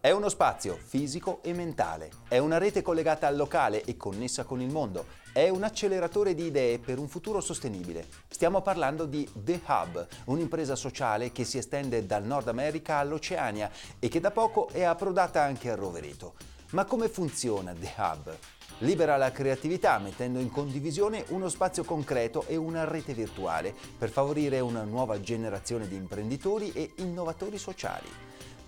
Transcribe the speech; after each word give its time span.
È 0.00 0.12
uno 0.12 0.28
spazio 0.28 0.78
fisico 0.80 1.40
e 1.42 1.52
mentale, 1.52 2.08
è 2.28 2.38
una 2.38 2.56
rete 2.56 2.82
collegata 2.82 3.26
al 3.26 3.34
locale 3.34 3.82
e 3.82 3.96
connessa 3.96 4.44
con 4.44 4.60
il 4.60 4.70
mondo, 4.70 5.06
è 5.32 5.48
un 5.48 5.64
acceleratore 5.64 6.36
di 6.36 6.44
idee 6.44 6.78
per 6.78 7.00
un 7.00 7.08
futuro 7.08 7.40
sostenibile. 7.40 8.06
Stiamo 8.28 8.62
parlando 8.62 9.06
di 9.06 9.28
The 9.34 9.60
Hub, 9.66 10.06
un'impresa 10.26 10.76
sociale 10.76 11.32
che 11.32 11.42
si 11.42 11.58
estende 11.58 12.06
dal 12.06 12.22
Nord 12.22 12.46
America 12.46 12.98
all'Oceania 12.98 13.68
e 13.98 14.06
che 14.06 14.20
da 14.20 14.30
poco 14.30 14.68
è 14.68 14.84
approdata 14.84 15.42
anche 15.42 15.68
a 15.68 15.74
Rovereto. 15.74 16.34
Ma 16.70 16.84
come 16.84 17.08
funziona 17.08 17.72
The 17.72 17.92
Hub? 17.96 18.36
Libera 18.82 19.16
la 19.16 19.32
creatività 19.32 19.98
mettendo 19.98 20.38
in 20.38 20.52
condivisione 20.52 21.24
uno 21.30 21.48
spazio 21.48 21.82
concreto 21.82 22.44
e 22.46 22.54
una 22.54 22.84
rete 22.84 23.14
virtuale 23.14 23.74
per 23.98 24.10
favorire 24.10 24.60
una 24.60 24.84
nuova 24.84 25.20
generazione 25.20 25.88
di 25.88 25.96
imprenditori 25.96 26.70
e 26.70 26.92
innovatori 26.98 27.58
sociali. 27.58 28.08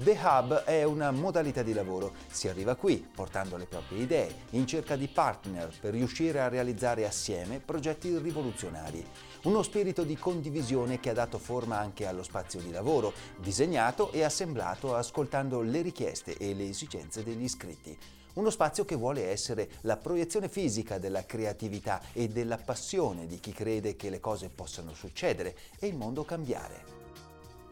The 0.03 0.19
Hub 0.19 0.65
è 0.65 0.83
una 0.83 1.11
modalità 1.11 1.63
di 1.63 1.75
lavoro. 1.75 2.15
Si 2.27 2.49
arriva 2.49 2.75
qui 2.75 3.07
portando 3.15 3.59
le 3.59 3.67
proprie 3.67 4.01
idee, 4.01 4.35
in 4.53 4.67
cerca 4.67 4.97
di 4.97 5.09
partner 5.09 5.71
per 5.79 5.93
riuscire 5.93 6.41
a 6.41 6.49
realizzare 6.49 7.07
assieme 7.07 7.61
progetti 7.61 8.17
rivoluzionari. 8.17 9.07
Uno 9.43 9.63
spirito 9.63 10.03
di 10.03 10.17
condivisione 10.17 11.01
che 11.01 11.11
ha 11.11 11.13
dato 11.13 11.37
forma 11.37 11.77
anche 11.77 12.07
allo 12.07 12.23
spazio 12.23 12.61
di 12.61 12.71
lavoro, 12.71 13.13
disegnato 13.37 14.11
e 14.11 14.23
assemblato 14.25 14.97
ascoltando 14.97 15.61
le 15.61 15.83
richieste 15.83 16.35
e 16.39 16.55
le 16.55 16.71
esigenze 16.71 17.23
degli 17.23 17.43
iscritti. 17.43 17.95
Uno 18.37 18.49
spazio 18.49 18.87
che 18.87 18.97
vuole 18.97 19.29
essere 19.29 19.69
la 19.83 19.99
proiezione 19.99 20.49
fisica 20.49 20.97
della 20.97 21.27
creatività 21.27 22.01
e 22.15 22.29
della 22.29 22.57
passione 22.57 23.27
di 23.27 23.39
chi 23.39 23.53
crede 23.53 23.97
che 23.97 24.09
le 24.09 24.19
cose 24.19 24.49
possano 24.49 24.95
succedere 24.95 25.55
e 25.79 25.89
il 25.89 25.95
mondo 25.95 26.25
cambiare. 26.25 27.00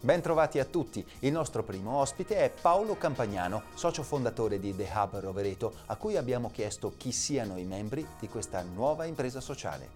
Bentrovati 0.01 0.61
a 0.61 0.65
tutti, 0.65 1.05
il 1.21 1.33
nostro 1.33 1.65
primo 1.65 1.97
ospite 1.97 2.37
è 2.37 2.53
Paolo 2.53 2.97
Campagnano, 2.97 3.65
socio 3.75 4.05
fondatore 4.05 4.61
di 4.61 4.75
The 4.77 4.89
Hub 4.95 5.19
Rovereto, 5.19 5.75
a 5.87 5.97
cui 5.97 6.17
abbiamo 6.17 6.51
chiesto 6.53 6.93
chi 6.97 7.11
siano 7.11 7.59
i 7.59 7.65
membri 7.65 8.07
di 8.21 8.29
questa 8.29 8.63
nuova 8.63 9.07
impresa 9.07 9.41
sociale. 9.41 9.89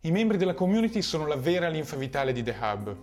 I 0.00 0.10
membri 0.10 0.36
della 0.36 0.54
community 0.54 1.00
sono 1.00 1.28
la 1.28 1.36
vera 1.36 1.68
linfa 1.68 1.94
vitale 1.94 2.32
di 2.32 2.42
The 2.42 2.56
Hub. 2.60 2.96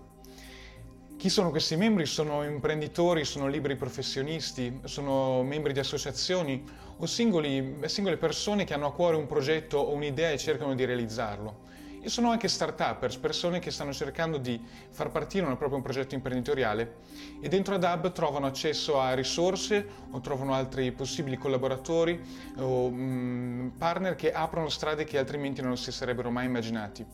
Chi 1.16 1.30
sono 1.30 1.50
questi 1.50 1.78
membri? 1.78 2.06
Sono 2.06 2.44
imprenditori, 2.44 3.24
sono 3.24 3.48
liberi 3.48 3.78
professionisti, 3.78 4.81
sono 4.84 5.44
membri 5.44 5.72
di 5.72 5.80
associazioni 5.80 6.62
o 6.98 7.06
singoli, 7.06 7.80
singole 7.86 8.18
persone 8.18 8.66
che 8.66 8.74
hanno 8.74 8.88
a 8.88 8.94
cuore 8.94 9.16
un 9.16 9.28
progetto 9.28 9.78
o 9.78 9.94
un'idea 9.94 10.31
e 10.31 10.38
cercano 10.38 10.76
di 10.76 10.84
realizzarlo. 10.84 11.64
E 12.00 12.09
sono 12.09 12.30
anche 12.30 12.48
start-uppers, 12.48 13.17
persone 13.17 13.59
che 13.59 13.72
stanno 13.72 13.92
cercando 13.92 14.38
di 14.38 14.62
far 14.90 15.09
partire 15.09 15.45
un 15.45 15.58
proprio 15.58 15.81
progetto 15.81 16.16
imprenditoriale 16.16 16.98
e 17.42 17.50
dentro 17.50 17.76
ad 17.76 17.84
Hub 17.84 18.12
trovano 18.12 18.45
accesso 18.45 19.00
a 19.00 19.14
risorse 19.14 19.86
o 20.12 20.22
trovano 20.22 20.53
altri 20.53 20.92
possibili 20.92 21.38
collaboratori 21.38 22.22
o 22.58 22.90
mm, 22.90 23.68
partner 23.78 24.16
che 24.16 24.31
aprono 24.31 24.70
strade 24.70 25.03
che 25.03 25.18
altrimenti 25.18 25.62
non 25.62 25.75
si 25.75 25.92
sarebbero 25.92 26.30
mai 26.30 26.45
immaginati. 26.45 27.06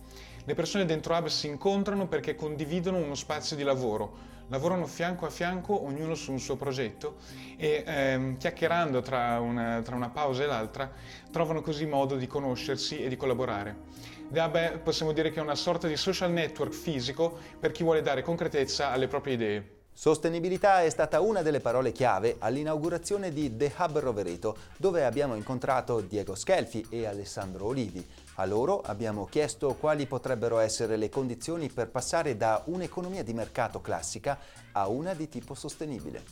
Le 0.45 0.54
persone 0.54 0.86
dentro 0.86 1.16
Hub 1.16 1.28
si 1.28 1.48
incontrano 1.48 2.08
perché 2.08 2.36
condividono 2.36 2.98
uno 2.98 3.15
spazio 3.15 3.55
di 3.55 3.64
lavoro, 3.64 4.32
lavorano 4.50 4.86
fianco 4.86 5.26
a 5.26 5.30
fianco, 5.30 5.86
ognuno 5.86 6.15
su 6.15 6.32
un 6.32 6.39
suo 6.39 6.58
progetto 6.58 7.15
e 7.55 7.83
ehm, 7.86 8.38
chiacchierando 8.38 9.02
tra 9.02 9.39
una, 9.39 9.82
tra 9.82 9.95
una 9.95 10.10
pausa 10.10 10.44
e 10.44 10.48
l'altra 10.48 10.92
trovano 11.32 11.61
così 11.61 11.86
modo 11.86 12.17
di 12.17 12.27
conoscersi 12.27 13.02
e 13.02 13.08
di 13.08 13.15
collaborare. 13.15 14.11
The 14.33 14.80
possiamo 14.83 15.11
dire 15.11 15.30
che 15.30 15.38
è 15.38 15.44
una 15.44 15.54
sorta 15.54 15.88
di 15.88 15.95
social 15.95 16.32
network 16.32 16.73
fisico 16.73 17.38
per 17.60 17.71
chi 17.71 17.83
vuole 17.83 18.02
dare 18.02 18.23
concretezza 18.23 18.89
alle 18.89 19.08
proprie 19.08 19.36
idee. 19.36 19.76
Sostenibilità 19.94 20.82
è 20.82 20.89
stata 20.89 21.21
una 21.21 21.44
delle 21.44 21.60
parole 21.60 21.92
chiave 21.92 22.38
all'inaugurazione 22.39 23.32
di 23.32 23.55
The 23.55 23.71
Hub 23.77 23.99
Rovereto, 23.99 24.58
dove 24.77 25.05
abbiamo 25.05 25.36
incontrato 25.36 26.02
Diego 26.02 26.33
Schelfi 26.33 26.83
e 26.89 27.05
Alessandro 27.05 27.67
Olivi. 27.67 28.04
A 28.38 28.45
loro 28.45 28.82
abbiamo 28.82 29.26
chiesto 29.26 29.76
quali 29.76 30.08
potrebbero 30.08 30.58
essere 30.58 30.98
le 30.98 31.10
condizioni 31.10 31.70
per 31.70 31.89
passare 31.89 32.36
da 32.36 32.64
un'economia 32.65 33.21
di 33.21 33.36
mercato 33.36 33.82
classica 33.82 34.39
a 34.71 34.88
una 34.88 35.14
di 35.14 35.30
tipo 35.30 35.54
sostenibile. 35.54 36.23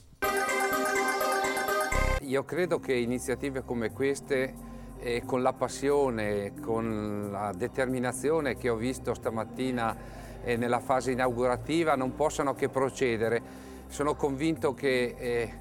Io 2.22 2.44
credo 2.45 2.79
che 2.79 2.94
iniziative 2.94 3.63
come 3.63 3.91
queste 3.91 4.70
e 5.01 5.23
con 5.25 5.41
la 5.41 5.51
passione, 5.51 6.53
con 6.62 7.29
la 7.31 7.51
determinazione 7.56 8.56
che 8.56 8.69
ho 8.69 8.75
visto 8.75 9.16
stamattina 9.16 10.19
nella 10.44 10.79
fase 10.79 11.12
inaugurativa 11.12 11.95
non 11.95 12.16
possano 12.16 12.53
che 12.53 12.69
procedere. 12.69 13.41
Sono 13.88 14.16
convinto 14.16 14.73
che 14.73 15.16
eh, 15.17 15.53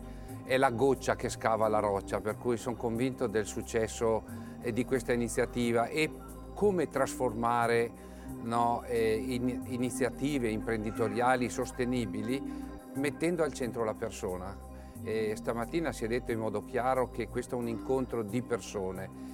è 0.44 0.56
la 0.56 0.70
goccia 0.70 1.16
che 1.16 1.28
scava 1.28 1.68
la 1.68 1.80
roccia, 1.80 2.20
per 2.20 2.36
cui 2.36 2.56
sono 2.56 2.76
convinto 2.76 3.26
del 3.26 3.46
successo 3.46 4.22
eh, 4.62 4.72
di 4.72 4.84
questa 4.84 5.12
iniziativa 5.12 5.86
e 5.86 6.10
come 6.54 6.88
trasformare 6.88 7.90
no, 8.42 8.82
eh, 8.86 9.14
iniziative 9.66 10.48
imprenditoriali 10.48 11.48
sostenibili 11.48 12.42
mettendo 12.94 13.42
al 13.42 13.52
centro 13.52 13.84
la 13.84 13.94
persona. 13.94 14.69
E 15.02 15.34
stamattina 15.36 15.92
si 15.92 16.04
è 16.04 16.08
detto 16.08 16.32
in 16.32 16.38
modo 16.38 16.64
chiaro 16.64 17.10
che 17.10 17.28
questo 17.28 17.54
è 17.54 17.58
un 17.58 17.68
incontro 17.68 18.22
di 18.22 18.42
persone 18.42 19.30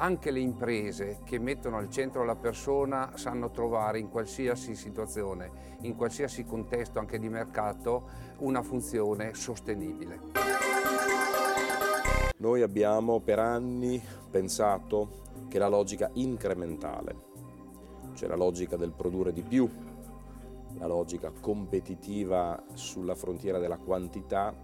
anche 0.00 0.30
le 0.30 0.38
imprese 0.38 1.20
che 1.24 1.38
mettono 1.38 1.76
al 1.76 1.90
centro 1.90 2.24
la 2.24 2.36
persona 2.36 3.16
sanno 3.16 3.50
trovare 3.50 3.98
in 3.98 4.08
qualsiasi 4.08 4.76
situazione, 4.76 5.76
in 5.80 5.96
qualsiasi 5.96 6.44
contesto 6.44 7.00
anche 7.00 7.18
di 7.18 7.28
mercato, 7.28 8.08
una 8.38 8.62
funzione 8.62 9.34
sostenibile. 9.34 10.20
Noi 12.36 12.62
abbiamo 12.62 13.18
per 13.18 13.40
anni 13.40 14.00
pensato 14.30 15.24
che 15.48 15.58
la 15.58 15.66
logica 15.66 16.08
incrementale, 16.12 17.16
cioè 18.14 18.28
la 18.28 18.36
logica 18.36 18.76
del 18.76 18.92
produrre 18.92 19.32
di 19.32 19.42
più, 19.42 19.68
la 20.78 20.86
logica 20.86 21.32
competitiva 21.40 22.62
sulla 22.74 23.16
frontiera 23.16 23.58
della 23.58 23.78
quantità, 23.78 24.54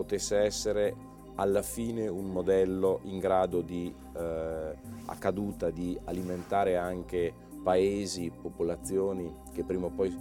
potesse 0.00 0.38
essere 0.38 0.96
alla 1.34 1.60
fine 1.60 2.08
un 2.08 2.30
modello 2.30 3.00
in 3.02 3.18
grado 3.18 3.60
di, 3.60 3.94
eh, 4.16 4.76
a 5.04 5.14
caduta, 5.16 5.68
di 5.68 5.98
alimentare 6.04 6.78
anche 6.78 7.34
paesi, 7.62 8.30
popolazioni 8.30 9.30
che 9.52 9.62
prima 9.62 9.86
o 9.86 9.90
poi 9.90 10.16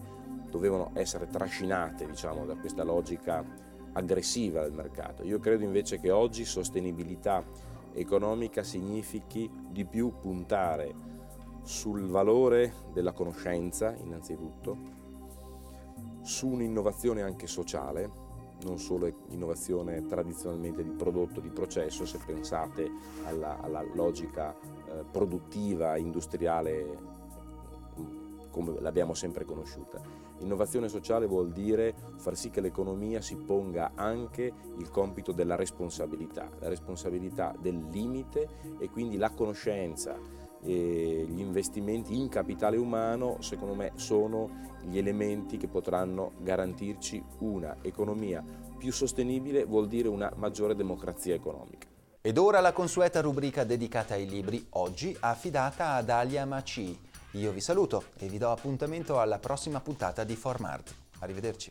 dovevano 0.50 0.92
essere 0.96 1.28
trascinate 1.28 2.06
diciamo, 2.06 2.46
da 2.46 2.56
questa 2.56 2.84
logica 2.84 3.42
aggressiva 3.94 4.64
del 4.64 4.74
mercato. 4.74 5.24
Io 5.24 5.40
credo 5.40 5.64
invece 5.64 5.98
che 5.98 6.12
oggi 6.12 6.44
sostenibilità 6.44 7.42
economica 7.94 8.64
significhi 8.64 9.50
di 9.70 9.86
più 9.86 10.12
puntare 10.20 10.94
sul 11.64 12.06
valore 12.06 12.74
della 12.92 13.14
conoscenza 13.14 13.96
innanzitutto, 13.96 14.78
su 16.22 16.50
un'innovazione 16.50 17.22
anche 17.22 17.48
sociale, 17.48 18.28
non 18.64 18.80
solo 18.80 19.12
innovazione 19.30 20.06
tradizionalmente 20.06 20.84
di 20.84 20.90
prodotto, 20.90 21.40
di 21.40 21.50
processo, 21.50 22.06
se 22.06 22.20
pensate 22.26 22.90
alla, 23.26 23.60
alla 23.60 23.84
logica 23.94 24.56
eh, 24.56 25.04
produttiva, 25.10 25.98
industriale 25.98 26.98
mm, 28.00 28.40
come 28.52 28.80
l'abbiamo 28.80 29.14
sempre 29.14 29.46
conosciuta. 29.46 30.28
Innovazione 30.42 30.88
sociale 30.88 31.26
vuol 31.26 31.52
dire 31.52 31.94
far 32.16 32.36
sì 32.38 32.50
che 32.50 32.62
l'economia 32.62 33.22
si 33.22 33.36
ponga 33.36 33.92
anche 33.96 34.54
il 34.78 34.90
compito 34.90 35.34
della 35.34 35.56
responsabilità, 35.56 36.50
la 36.60 36.70
responsabilità 36.70 37.54
del 37.60 37.88
limite 37.90 38.48
e 38.80 38.90
quindi 38.90 39.18
la 39.18 39.32
conoscenza 39.32 40.18
e 40.64 41.26
gli 41.28 41.40
investimenti 41.40 42.18
in 42.18 42.30
capitale 42.30 42.78
umano 42.78 43.42
secondo 43.42 43.76
me 43.76 43.92
sono 43.96 44.68
gli 44.82 44.98
elementi 44.98 45.58
che 45.58 45.68
potranno 45.68 46.34
garantirci 46.40 47.24
una 47.40 47.78
economia 47.82 48.44
più 48.78 48.92
sostenibile 48.92 49.66
vuol 49.66 49.88
dire 49.88 50.08
una 50.08 50.32
maggiore 50.36 50.76
democrazia 50.76 51.36
economica. 51.36 51.88
Ed 52.22 52.38
ora 52.38 52.60
la 52.60 52.74
consueta 52.74 53.22
rubrica 53.22 53.64
dedicata 53.64 54.14
ai 54.14 54.28
libri, 54.28 54.66
oggi 54.72 55.16
affidata 55.20 55.94
ad 55.94 56.10
Alia 56.10 56.46
Maci. 56.46 56.98
Io 57.34 57.52
vi 57.52 57.62
saluto 57.62 58.06
e 58.18 58.28
vi 58.28 58.38
do 58.38 58.52
appuntamento 58.52 59.20
alla 59.20 59.40
prossima 59.40 59.80
puntata 59.80 60.24
di 60.24 60.36
Formart. 60.36 60.94
Arrivederci. 61.20 61.70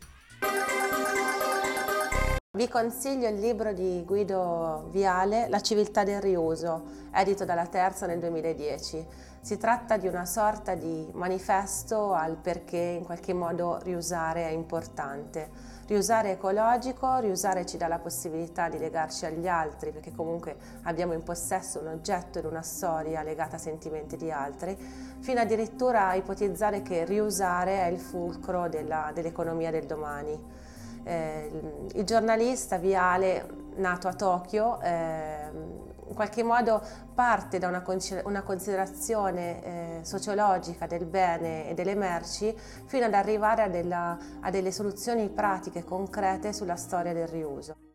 Vi 2.59 2.67
consiglio 2.67 3.29
il 3.29 3.39
libro 3.39 3.71
di 3.71 4.03
Guido 4.05 4.89
Viale, 4.91 5.47
La 5.47 5.61
civiltà 5.61 6.03
del 6.03 6.19
riuso, 6.19 7.07
edito 7.13 7.45
dalla 7.45 7.67
Terza 7.67 8.05
nel 8.05 8.19
2010. 8.19 9.07
Si 9.39 9.57
tratta 9.57 9.95
di 9.95 10.07
una 10.07 10.25
sorta 10.25 10.75
di 10.75 11.07
manifesto 11.13 12.11
al 12.11 12.35
perché 12.35 12.75
in 12.75 13.05
qualche 13.05 13.31
modo 13.31 13.79
riusare 13.83 14.45
è 14.45 14.51
importante. 14.51 15.49
Riusare 15.87 16.31
è 16.31 16.33
ecologico, 16.33 17.19
riusare 17.19 17.65
ci 17.65 17.77
dà 17.77 17.87
la 17.87 17.99
possibilità 17.99 18.67
di 18.67 18.77
legarci 18.77 19.25
agli 19.25 19.47
altri 19.47 19.93
perché 19.93 20.11
comunque 20.11 20.57
abbiamo 20.81 21.13
in 21.13 21.23
possesso 21.23 21.79
un 21.79 21.87
oggetto 21.87 22.39
ed 22.39 22.45
una 22.45 22.61
storia 22.61 23.23
legata 23.23 23.55
a 23.55 23.59
sentimenti 23.59 24.17
di 24.17 24.31
altri, 24.31 24.75
fino 25.21 25.39
addirittura 25.39 26.09
a 26.09 26.15
ipotizzare 26.15 26.81
che 26.81 27.05
riusare 27.05 27.83
è 27.83 27.85
il 27.85 28.01
fulcro 28.01 28.67
dell'economia 28.67 29.71
del 29.71 29.85
domani. 29.85 30.67
Eh, 31.09 31.49
il 31.95 32.03
giornalista 32.03 32.77
Viale, 32.77 33.49
nato 33.77 34.07
a 34.07 34.13
Tokyo, 34.13 34.79
eh, 34.79 35.49
in 36.07 36.13
qualche 36.13 36.43
modo 36.43 36.83
parte 37.15 37.57
da 37.57 37.67
una, 37.67 37.83
una 38.25 38.43
considerazione 38.43 39.63
eh, 39.63 39.99
sociologica 40.03 40.85
del 40.85 41.07
bene 41.07 41.67
e 41.67 41.73
delle 41.73 41.95
merci 41.95 42.55
fino 42.85 43.05
ad 43.05 43.15
arrivare 43.15 43.63
a, 43.63 43.69
della, 43.69 44.17
a 44.39 44.51
delle 44.51 44.71
soluzioni 44.71 45.29
pratiche 45.29 45.83
concrete 45.83 46.53
sulla 46.53 46.75
storia 46.75 47.11
del 47.11 47.27
riuso. 47.27 47.88